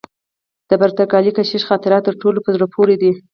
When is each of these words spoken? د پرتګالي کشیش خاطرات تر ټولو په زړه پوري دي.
د 0.69 0.71
پرتګالي 0.81 1.31
کشیش 1.37 1.63
خاطرات 1.69 2.01
تر 2.07 2.15
ټولو 2.21 2.39
په 2.45 2.49
زړه 2.55 2.65
پوري 2.73 2.95
دي. 3.01 3.11